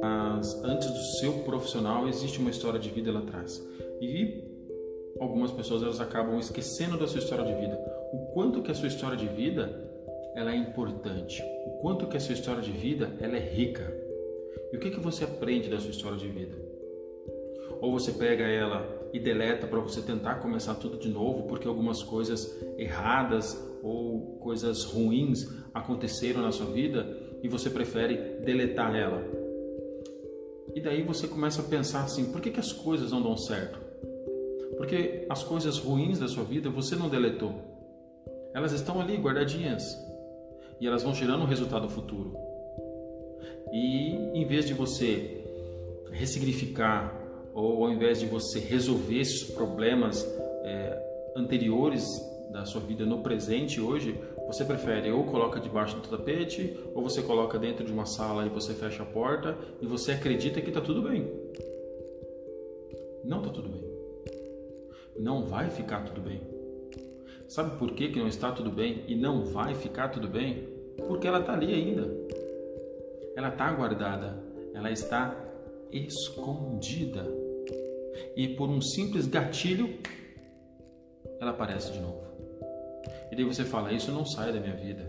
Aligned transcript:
Mas 0.00 0.62
antes 0.64 0.90
do 0.90 1.02
seu 1.18 1.32
profissional 1.44 2.08
existe 2.08 2.38
uma 2.38 2.50
história 2.50 2.78
de 2.78 2.90
vida 2.90 3.10
lá 3.10 3.20
atrás. 3.20 3.66
E 4.00 4.44
algumas 5.18 5.50
pessoas 5.50 5.82
elas 5.82 6.00
acabam 6.00 6.38
esquecendo 6.38 6.98
da 6.98 7.06
sua 7.06 7.20
história 7.20 7.44
de 7.44 7.54
vida. 7.54 7.78
O 8.12 8.26
quanto 8.32 8.62
que 8.62 8.70
a 8.70 8.74
sua 8.74 8.88
história 8.88 9.16
de 9.16 9.26
vida 9.26 9.84
ela 10.34 10.52
é 10.52 10.56
importante. 10.56 11.42
O 11.66 11.78
quanto 11.80 12.06
que 12.06 12.16
a 12.16 12.20
sua 12.20 12.34
história 12.34 12.62
de 12.62 12.70
vida 12.70 13.16
ela 13.20 13.36
é 13.36 13.40
rica. 13.40 13.90
E 14.72 14.76
o 14.76 14.80
que 14.80 14.90
que 14.90 15.00
você 15.00 15.24
aprende 15.24 15.70
da 15.70 15.80
sua 15.80 15.90
história 15.90 16.18
de 16.18 16.28
vida? 16.28 16.56
Ou 17.80 17.92
você 17.92 18.12
pega 18.12 18.44
ela 18.44 18.86
e 19.12 19.18
deleta 19.18 19.66
para 19.66 19.80
você 19.80 20.02
tentar 20.02 20.36
começar 20.36 20.74
tudo 20.74 20.98
de 20.98 21.08
novo, 21.08 21.44
porque 21.44 21.66
algumas 21.66 22.02
coisas 22.02 22.54
erradas 22.76 23.54
ou 23.86 24.38
coisas 24.40 24.82
ruins 24.84 25.46
aconteceram 25.72 26.42
na 26.42 26.50
sua 26.50 26.66
vida 26.66 27.06
e 27.42 27.48
você 27.48 27.70
prefere 27.70 28.40
deletar 28.44 28.96
ela. 28.96 29.22
E 30.74 30.80
daí 30.80 31.02
você 31.02 31.28
começa 31.28 31.62
a 31.62 31.64
pensar 31.64 32.02
assim: 32.04 32.32
por 32.32 32.40
que, 32.40 32.50
que 32.50 32.60
as 32.60 32.72
coisas 32.72 33.12
não 33.12 33.22
dão 33.22 33.36
certo? 33.36 33.78
Porque 34.76 35.24
as 35.30 35.44
coisas 35.44 35.78
ruins 35.78 36.18
da 36.18 36.26
sua 36.26 36.44
vida 36.44 36.68
você 36.68 36.96
não 36.96 37.08
deletou. 37.08 37.54
Elas 38.52 38.72
estão 38.72 39.00
ali 39.00 39.16
guardadinhas 39.16 39.84
e 40.80 40.86
elas 40.86 41.02
vão 41.02 41.14
gerando 41.14 41.42
um 41.42 41.46
resultado 41.46 41.88
futuro. 41.88 42.36
E 43.72 44.14
em 44.34 44.46
vez 44.46 44.66
de 44.66 44.74
você 44.74 45.44
ressignificar 46.10 47.14
ou 47.54 47.84
ao 47.84 47.90
invés 47.90 48.20
de 48.20 48.26
você 48.26 48.58
resolver 48.58 49.20
esses 49.20 49.44
problemas 49.44 50.24
é, 50.64 51.32
anteriores 51.36 52.04
da 52.50 52.64
sua 52.64 52.80
vida 52.80 53.04
no 53.04 53.22
presente 53.22 53.80
hoje, 53.80 54.18
você 54.46 54.64
prefere 54.64 55.10
ou 55.10 55.24
coloca 55.24 55.60
debaixo 55.60 55.96
do 55.96 56.08
tapete 56.08 56.78
ou 56.94 57.02
você 57.02 57.22
coloca 57.22 57.58
dentro 57.58 57.84
de 57.84 57.92
uma 57.92 58.06
sala 58.06 58.46
e 58.46 58.48
você 58.48 58.74
fecha 58.74 59.02
a 59.02 59.06
porta 59.06 59.56
e 59.80 59.86
você 59.86 60.12
acredita 60.12 60.60
que 60.60 60.68
está 60.68 60.80
tudo 60.80 61.02
bem. 61.02 61.30
Não 63.24 63.38
está 63.38 63.50
tudo 63.50 63.68
bem. 63.68 63.82
Não 65.18 65.46
vai 65.46 65.70
ficar 65.70 66.04
tudo 66.04 66.20
bem. 66.20 66.40
Sabe 67.48 67.76
por 67.78 67.92
que, 67.92 68.08
que 68.08 68.18
não 68.18 68.28
está 68.28 68.52
tudo 68.52 68.70
bem 68.70 69.04
e 69.08 69.14
não 69.14 69.44
vai 69.44 69.74
ficar 69.74 70.08
tudo 70.08 70.28
bem? 70.28 70.68
Porque 71.08 71.26
ela 71.26 71.40
está 71.40 71.52
ali 71.52 71.72
ainda. 71.72 72.08
Ela 73.36 73.48
está 73.48 73.72
guardada. 73.72 74.42
Ela 74.74 74.90
está 74.90 75.34
escondida 75.90 77.26
e 78.34 78.48
por 78.48 78.68
um 78.68 78.80
simples 78.80 79.26
gatilho 79.26 79.98
ela 81.40 81.50
aparece 81.50 81.92
de 81.92 82.00
novo. 82.00 82.26
E 83.30 83.36
daí 83.36 83.44
você 83.44 83.64
fala: 83.64 83.92
Isso 83.92 84.12
não 84.12 84.24
sai 84.24 84.52
da 84.52 84.60
minha 84.60 84.74
vida. 84.74 85.04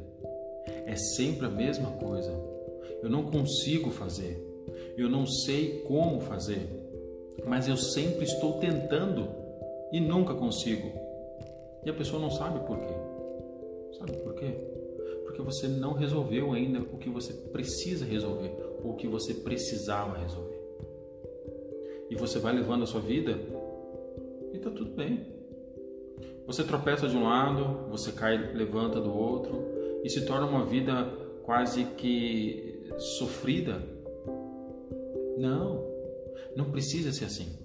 É 0.86 0.95
sempre 0.95 1.45
a 1.45 1.50
mesma 1.50 1.92
coisa. 1.92 2.31
Eu 3.02 3.09
não 3.09 3.23
consigo 3.23 3.89
fazer. 3.92 4.44
Eu 4.98 5.09
não 5.09 5.26
sei 5.26 5.84
como 5.88 6.22
fazer. 6.22 6.67
Mas 7.45 7.67
eu 7.67 7.78
sempre 7.78 8.26
estou 8.26 8.54
tentando 8.59 9.30
e 9.92 10.00
nunca 10.00 10.34
consigo. 10.34 10.92
E 11.86 11.89
a 11.89 11.94
pessoa 11.94 12.22
não 12.22 12.31
sabe 12.31 12.59
por 12.66 12.80
quê. 12.80 12.94
Sabe 13.98 14.17
por 14.17 14.34
quê? 14.36 14.52
Porque 15.23 15.42
você 15.42 15.67
não 15.67 15.94
resolveu 15.94 16.52
ainda 16.54 16.80
o 16.80 16.98
que 16.98 17.09
você 17.09 17.34
precisa 17.34 18.06
resolver, 18.06 18.52
ou 18.84 18.92
o 18.92 18.95
que 18.95 19.08
você 19.08 19.34
precisava 19.34 20.17
resolver 20.17 20.58
e 22.09 22.16
você 22.16 22.39
vai 22.39 22.54
levando 22.54 22.84
a 22.84 22.88
sua 22.88 23.02
vida 23.02 23.38
e 24.54 24.59
tá 24.59 24.70
tudo 24.70 24.92
bem. 24.92 25.37
Você 26.48 26.64
tropeça 26.64 27.09
de 27.09 27.17
um 27.17 27.26
lado, 27.26 27.90
você 27.90 28.14
cai, 28.14 28.38
levanta 28.53 29.02
do 29.02 29.14
outro 29.14 29.66
e 30.02 30.09
se 30.09 30.26
torna 30.26 30.48
uma 30.48 30.66
vida 30.66 31.04
quase 31.44 31.84
que 31.84 32.89
sofrida. 32.98 33.81
Não, 35.38 35.86
não 36.56 36.72
precisa 36.72 37.12
ser 37.12 37.26
assim. 37.26 37.59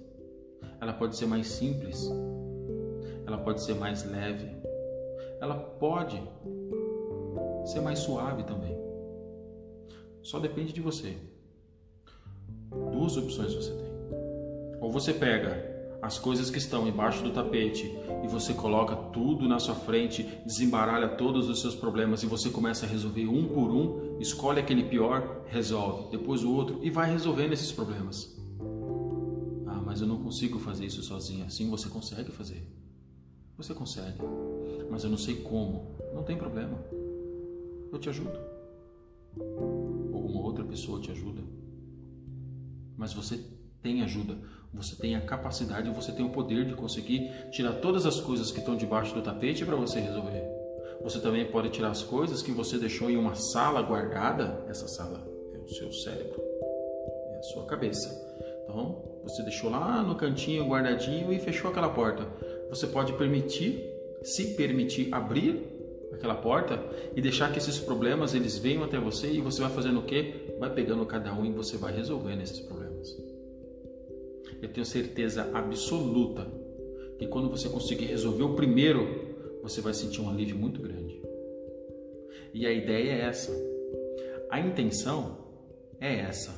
Ela 0.81 0.91
pode 0.91 1.15
ser 1.15 1.25
mais 1.27 1.47
simples, 1.47 2.11
ela 3.25 3.37
pode 3.37 3.63
ser 3.63 3.73
mais 3.73 4.03
leve, 4.03 4.49
ela 5.39 5.55
pode 5.55 6.21
ser 7.63 7.79
mais 7.79 7.99
suave 7.99 8.43
também. 8.43 8.77
Só 10.21 10.39
depende 10.39 10.73
de 10.73 10.81
você. 10.81 11.15
Duas 12.91 13.15
opções 13.15 13.53
você 13.53 13.71
tem. 13.71 13.93
Ou 14.81 14.91
você 14.91 15.13
pega 15.13 15.72
as 16.03 16.19
coisas 16.19 16.49
que 16.49 16.57
estão 16.57 16.85
embaixo 16.85 17.23
do 17.23 17.31
tapete 17.31 17.89
e 18.21 18.27
você 18.27 18.53
coloca 18.53 18.93
tudo 18.93 19.47
na 19.47 19.57
sua 19.57 19.73
frente, 19.73 20.23
desembaralha 20.45 21.07
todos 21.07 21.47
os 21.47 21.61
seus 21.61 21.75
problemas 21.75 22.21
e 22.23 22.25
você 22.25 22.49
começa 22.49 22.85
a 22.85 22.89
resolver 22.89 23.25
um 23.25 23.47
por 23.47 23.71
um, 23.71 24.17
escolhe 24.19 24.59
aquele 24.59 24.83
pior, 24.83 25.45
resolve, 25.47 26.11
depois 26.11 26.43
o 26.43 26.51
outro 26.51 26.81
e 26.83 26.89
vai 26.89 27.09
resolvendo 27.09 27.53
esses 27.53 27.71
problemas. 27.71 28.37
Ah, 29.65 29.81
mas 29.81 30.01
eu 30.01 30.07
não 30.07 30.21
consigo 30.21 30.59
fazer 30.59 30.85
isso 30.85 31.01
sozinho. 31.01 31.49
Sim, 31.49 31.69
você 31.69 31.87
consegue 31.87 32.33
fazer. 32.33 32.67
Você 33.55 33.73
consegue. 33.73 34.17
Mas 34.91 35.05
eu 35.05 35.09
não 35.09 35.17
sei 35.17 35.35
como. 35.35 35.95
Não 36.13 36.23
tem 36.23 36.35
problema. 36.35 36.83
Eu 37.93 37.97
te 37.97 38.09
ajudo. 38.09 38.37
Ou 39.37 40.25
uma 40.25 40.41
outra 40.41 40.65
pessoa 40.65 40.99
te 40.99 41.11
ajuda. 41.11 41.41
Mas 42.97 43.13
você 43.13 43.39
tem 43.81 44.01
ajuda, 44.01 44.37
você 44.73 44.95
tem 44.95 45.15
a 45.15 45.21
capacidade, 45.21 45.89
você 45.91 46.11
tem 46.11 46.25
o 46.25 46.29
poder 46.29 46.65
de 46.65 46.73
conseguir 46.73 47.31
tirar 47.51 47.73
todas 47.73 48.05
as 48.05 48.19
coisas 48.19 48.51
que 48.51 48.59
estão 48.59 48.75
debaixo 48.75 49.13
do 49.13 49.21
tapete 49.21 49.63
para 49.63 49.75
você 49.75 49.99
resolver. 49.99 50.43
Você 51.03 51.19
também 51.19 51.45
pode 51.45 51.69
tirar 51.69 51.89
as 51.89 52.01
coisas 52.01 52.41
que 52.41 52.51
você 52.51 52.77
deixou 52.77 53.09
em 53.09 53.17
uma 53.17 53.35
sala 53.35 53.81
guardada. 53.81 54.65
Essa 54.67 54.87
sala 54.87 55.25
é 55.53 55.57
o 55.57 55.67
seu 55.67 55.91
cérebro, 55.91 56.41
é 56.41 57.37
a 57.37 57.43
sua 57.43 57.65
cabeça. 57.65 58.09
Então, 58.63 59.03
você 59.23 59.43
deixou 59.43 59.69
lá 59.69 60.01
no 60.01 60.15
cantinho 60.15 60.67
guardadinho 60.67 61.31
e 61.31 61.39
fechou 61.39 61.69
aquela 61.69 61.89
porta. 61.89 62.27
Você 62.69 62.87
pode 62.87 63.13
permitir, 63.13 63.79
se 64.23 64.55
permitir 64.55 65.13
abrir 65.13 65.69
aquela 66.13 66.35
porta 66.35 66.81
e 67.15 67.21
deixar 67.21 67.51
que 67.51 67.59
esses 67.59 67.77
problemas 67.79 68.33
eles 68.33 68.57
venham 68.57 68.83
até 68.83 68.97
você 68.97 69.31
e 69.31 69.41
você 69.41 69.61
vai 69.61 69.69
fazendo 69.69 69.99
o 69.99 70.03
quê? 70.03 70.55
Vai 70.59 70.73
pegando 70.73 71.05
cada 71.05 71.33
um 71.33 71.45
e 71.45 71.51
você 71.51 71.77
vai 71.77 71.93
resolvendo 71.93 72.41
esses 72.41 72.59
problemas 72.61 73.32
eu 74.63 74.71
tenho 74.71 74.85
certeza 74.85 75.51
absoluta 75.53 76.47
que 77.19 77.27
quando 77.27 77.49
você 77.49 77.67
conseguir 77.67 78.05
resolver 78.05 78.43
o 78.43 78.55
primeiro, 78.55 79.59
você 79.61 79.81
vai 79.81 79.93
sentir 79.93 80.21
um 80.21 80.29
alívio 80.29 80.55
muito 80.55 80.81
grande. 80.81 81.21
E 82.53 82.65
a 82.65 82.71
ideia 82.71 83.11
é 83.11 83.21
essa. 83.25 83.51
A 84.49 84.61
intenção 84.61 85.37
é 85.99 86.15
essa. 86.15 86.51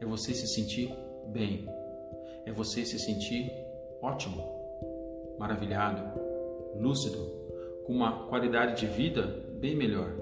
É 0.00 0.04
você 0.04 0.34
se 0.34 0.48
sentir 0.48 0.92
bem. 1.28 1.68
É 2.44 2.50
você 2.50 2.84
se 2.84 2.98
sentir 2.98 3.48
ótimo, 4.02 4.42
maravilhado, 5.38 6.20
lúcido, 6.80 7.18
com 7.84 7.92
uma 7.92 8.26
qualidade 8.26 8.80
de 8.80 8.86
vida 8.86 9.22
bem 9.60 9.76
melhor. 9.76 10.12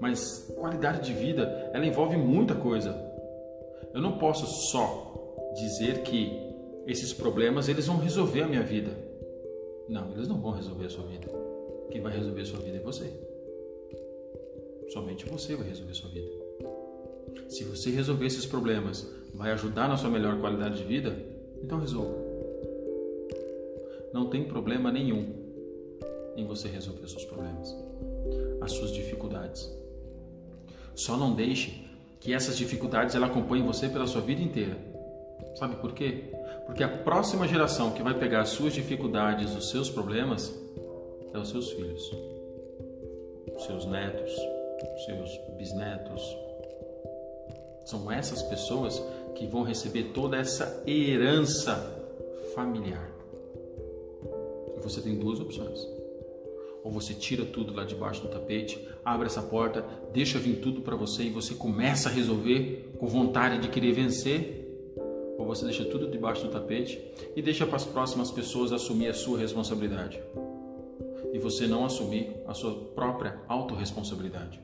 Mas 0.00 0.52
qualidade 0.58 1.06
de 1.06 1.12
vida, 1.12 1.70
ela 1.72 1.86
envolve 1.86 2.16
muita 2.16 2.54
coisa. 2.54 2.94
Eu 3.94 4.00
não 4.00 4.18
posso 4.18 4.46
só 4.70 5.11
dizer 5.54 6.02
que 6.02 6.30
esses 6.86 7.12
problemas 7.12 7.68
eles 7.68 7.86
vão 7.86 7.98
resolver 7.98 8.42
a 8.42 8.48
minha 8.48 8.62
vida. 8.62 8.90
Não, 9.88 10.12
eles 10.12 10.28
não 10.28 10.40
vão 10.40 10.52
resolver 10.52 10.86
a 10.86 10.90
sua 10.90 11.04
vida. 11.04 11.28
Quem 11.90 12.00
vai 12.00 12.12
resolver 12.12 12.40
a 12.40 12.46
sua 12.46 12.60
vida 12.60 12.78
é 12.78 12.80
você. 12.80 13.12
Somente 14.92 15.26
você 15.26 15.54
vai 15.54 15.68
resolver 15.68 15.92
a 15.92 15.94
sua 15.94 16.10
vida. 16.10 16.30
Se 17.48 17.64
você 17.64 17.90
resolver 17.90 18.26
esses 18.26 18.46
problemas, 18.46 19.06
vai 19.34 19.52
ajudar 19.52 19.88
na 19.88 19.96
sua 19.96 20.10
melhor 20.10 20.40
qualidade 20.40 20.78
de 20.78 20.84
vida, 20.84 21.16
então 21.62 21.78
resolva. 21.78 22.14
Não 24.12 24.28
tem 24.28 24.44
problema 24.44 24.90
nenhum 24.90 25.42
em 26.36 26.46
você 26.46 26.68
resolver 26.68 27.04
os 27.04 27.10
seus 27.10 27.24
problemas, 27.24 27.74
as 28.60 28.72
suas 28.72 28.92
dificuldades. 28.92 29.70
Só 30.94 31.16
não 31.16 31.34
deixe 31.34 31.86
que 32.20 32.32
essas 32.32 32.56
dificuldades 32.56 33.14
ela 33.14 33.26
acompanhem 33.26 33.66
você 33.66 33.88
pela 33.88 34.06
sua 34.06 34.20
vida 34.20 34.42
inteira. 34.42 34.91
Sabe 35.54 35.76
por 35.76 35.92
quê? 35.92 36.24
Porque 36.66 36.82
a 36.82 36.88
próxima 36.88 37.46
geração 37.46 37.90
que 37.92 38.02
vai 38.02 38.14
pegar 38.14 38.40
as 38.40 38.50
suas 38.50 38.72
dificuldades, 38.72 39.54
os 39.54 39.70
seus 39.70 39.90
problemas, 39.90 40.54
é 41.32 41.38
os 41.38 41.48
seus 41.48 41.70
filhos, 41.72 42.10
os 43.56 43.64
seus 43.64 43.84
netos, 43.86 44.32
os 44.94 45.04
seus 45.04 45.40
bisnetos. 45.56 46.22
São 47.84 48.10
essas 48.10 48.42
pessoas 48.42 49.02
que 49.34 49.46
vão 49.46 49.62
receber 49.62 50.12
toda 50.14 50.36
essa 50.36 50.82
herança 50.86 51.74
familiar. 52.54 53.10
E 54.76 54.80
você 54.80 55.00
tem 55.00 55.18
duas 55.18 55.40
opções. 55.40 55.80
Ou 56.84 56.90
você 56.90 57.14
tira 57.14 57.44
tudo 57.44 57.72
lá 57.72 57.84
debaixo 57.84 58.22
do 58.22 58.28
tapete, 58.28 58.88
abre 59.04 59.26
essa 59.26 59.42
porta, 59.42 59.84
deixa 60.12 60.38
vir 60.38 60.56
tudo 60.56 60.80
para 60.80 60.96
você 60.96 61.24
e 61.24 61.30
você 61.30 61.54
começa 61.54 62.08
a 62.08 62.12
resolver 62.12 62.92
com 62.98 63.06
vontade 63.06 63.58
de 63.58 63.68
querer 63.68 63.92
vencer, 63.92 64.61
você 65.54 65.66
deixa 65.66 65.84
tudo 65.84 66.10
debaixo 66.10 66.44
do 66.44 66.50
tapete 66.50 66.98
e 67.36 67.42
deixa 67.42 67.66
para 67.66 67.76
as 67.76 67.84
próximas 67.84 68.30
pessoas 68.30 68.72
assumir 68.72 69.08
a 69.08 69.14
sua 69.14 69.38
responsabilidade. 69.38 70.20
E 71.32 71.38
você 71.38 71.66
não 71.66 71.84
assumir 71.84 72.34
a 72.46 72.54
sua 72.54 72.74
própria 72.94 73.38
autorresponsabilidade. 73.48 74.60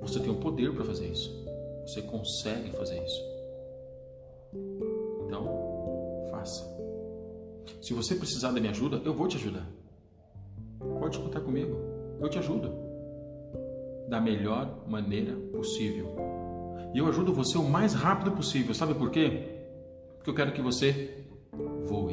Você 0.00 0.20
tem 0.20 0.30
o 0.30 0.36
poder 0.36 0.74
para 0.74 0.84
fazer 0.84 1.06
isso. 1.06 1.44
Você 1.86 2.02
consegue 2.02 2.70
fazer 2.70 3.02
isso. 3.02 3.22
Então, 5.26 6.26
faça. 6.30 6.64
Se 7.80 7.94
você 7.94 8.14
precisar 8.14 8.52
da 8.52 8.60
minha 8.60 8.72
ajuda, 8.72 9.00
eu 9.04 9.14
vou 9.14 9.26
te 9.26 9.36
ajudar. 9.36 9.66
Pode 11.00 11.18
contar 11.18 11.40
comigo. 11.40 11.76
Eu 12.20 12.28
te 12.28 12.38
ajudo. 12.38 12.70
Da 14.08 14.20
melhor 14.20 14.84
maneira 14.86 15.34
possível. 15.52 16.14
E 16.94 16.98
eu 16.98 17.06
ajudo 17.06 17.32
você 17.32 17.56
o 17.58 17.64
mais 17.64 17.94
rápido 17.94 18.32
possível. 18.32 18.74
Sabe 18.74 18.94
por 18.94 19.10
quê? 19.10 19.57
Porque 20.28 20.42
eu 20.42 20.44
quero 20.44 20.54
que 20.54 20.60
você 20.60 21.24
voe. 21.86 22.12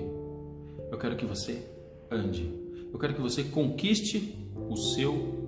Eu 0.90 0.98
quero 0.98 1.18
que 1.18 1.26
você 1.26 1.62
ande. 2.10 2.50
Eu 2.94 2.98
quero 2.98 3.14
que 3.14 3.20
você 3.20 3.44
conquiste 3.44 4.48
o 4.70 4.78
seu 4.78 5.45